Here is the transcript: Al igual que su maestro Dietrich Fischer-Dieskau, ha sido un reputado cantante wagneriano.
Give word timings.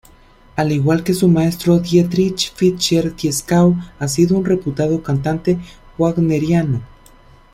Al 0.55 0.71
igual 0.71 1.03
que 1.03 1.13
su 1.13 1.27
maestro 1.27 1.77
Dietrich 1.77 2.51
Fischer-Dieskau, 2.55 3.75
ha 3.99 4.07
sido 4.07 4.35
un 4.35 4.43
reputado 4.45 5.03
cantante 5.03 5.59
wagneriano. 5.95 6.81